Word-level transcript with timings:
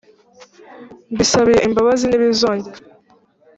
Mbisabiye 1.13 1.59
imbabazi 1.67 2.05
ntibizongera 2.07 2.79